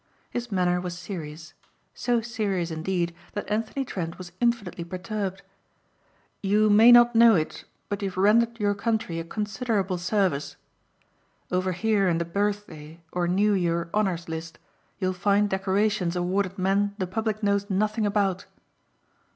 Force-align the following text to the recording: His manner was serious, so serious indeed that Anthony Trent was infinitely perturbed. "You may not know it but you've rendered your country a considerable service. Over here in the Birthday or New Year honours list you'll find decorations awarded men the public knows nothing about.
His 0.31 0.51
manner 0.51 0.81
was 0.81 0.97
serious, 0.97 1.53
so 1.93 2.21
serious 2.21 2.71
indeed 2.71 3.13
that 3.33 3.47
Anthony 3.51 3.85
Trent 3.85 4.17
was 4.17 4.31
infinitely 4.41 4.83
perturbed. 4.83 5.43
"You 6.41 6.71
may 6.71 6.91
not 6.91 7.13
know 7.13 7.35
it 7.35 7.65
but 7.87 8.01
you've 8.01 8.17
rendered 8.17 8.59
your 8.59 8.73
country 8.73 9.19
a 9.19 9.23
considerable 9.23 9.99
service. 9.99 10.55
Over 11.51 11.73
here 11.73 12.09
in 12.09 12.17
the 12.17 12.25
Birthday 12.25 12.99
or 13.11 13.27
New 13.27 13.53
Year 13.53 13.91
honours 13.93 14.27
list 14.27 14.57
you'll 14.97 15.13
find 15.13 15.47
decorations 15.51 16.15
awarded 16.15 16.57
men 16.57 16.95
the 16.97 17.05
public 17.05 17.43
knows 17.43 17.69
nothing 17.69 18.07
about. 18.07 18.47